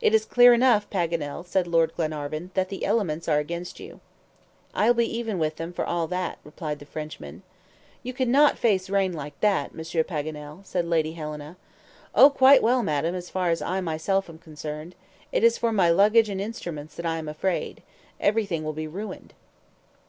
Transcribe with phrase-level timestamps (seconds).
[0.00, 4.00] "It is clear enough, Paganel," said Lord Glenarvan, "that the elements are against you."
[4.74, 7.44] "I'll be even with them for all that," replied the Frenchman.
[8.02, 11.56] "You could not face rain like that, Monsieur Paganel," said Lady Helena.
[12.16, 14.96] "Oh, quite well, madam, as far as I myself am concerned.
[15.30, 17.84] It is for my luggage and instruments that I am afraid.
[18.18, 19.34] Everything will be ruined."